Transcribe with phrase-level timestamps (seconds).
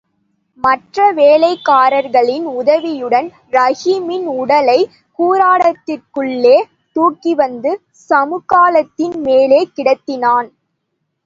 [0.59, 6.57] மற்ற வேலைக்காரர்களின் உதவியுடன் ரஹீமின் உடலைக் கூடாரத்திற்குள்ளே
[6.95, 7.73] தூக்கிவந்து
[8.09, 10.49] சமுக்காளத்தின் மேலே கிடத்தினான்.